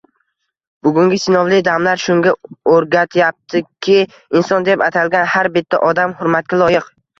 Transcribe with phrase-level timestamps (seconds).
[0.87, 2.33] Bugungi sinovli damlar shunga
[2.77, 3.99] oʻrgatyaptiki,
[4.41, 6.93] inson deb atalgan har bitta odam hurmatga loyiq.